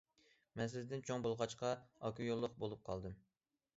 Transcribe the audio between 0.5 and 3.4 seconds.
مەن سىزدىن چوڭ بولغاچقا ئاكا يوللۇق بولۇپ قالدىم.